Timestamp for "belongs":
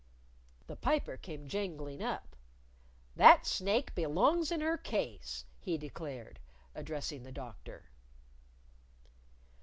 3.93-4.51